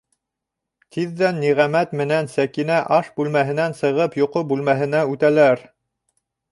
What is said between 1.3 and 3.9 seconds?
Ниғәмәт менән Сәкинә аш бүлмәһенән